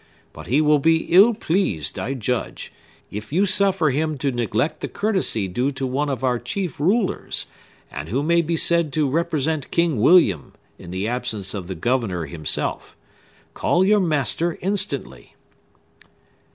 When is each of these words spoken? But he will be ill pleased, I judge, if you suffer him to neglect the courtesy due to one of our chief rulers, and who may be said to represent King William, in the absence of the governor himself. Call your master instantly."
But 0.33 0.47
he 0.47 0.61
will 0.61 0.79
be 0.79 1.03
ill 1.13 1.35
pleased, 1.35 1.99
I 1.99 2.15
judge, 2.15 2.73
if 3.11 3.31
you 3.31 3.45
suffer 3.45 3.91
him 3.91 4.17
to 4.17 4.31
neglect 4.31 4.79
the 4.81 4.87
courtesy 4.87 5.47
due 5.47 5.69
to 5.73 5.85
one 5.85 6.09
of 6.09 6.23
our 6.23 6.39
chief 6.39 6.79
rulers, 6.79 7.45
and 7.91 8.09
who 8.09 8.23
may 8.23 8.41
be 8.41 8.55
said 8.55 8.91
to 8.93 9.07
represent 9.07 9.69
King 9.69 9.99
William, 10.01 10.53
in 10.79 10.89
the 10.89 11.07
absence 11.07 11.53
of 11.53 11.67
the 11.67 11.75
governor 11.75 12.25
himself. 12.25 12.97
Call 13.53 13.85
your 13.85 13.99
master 13.99 14.57
instantly." 14.59 15.35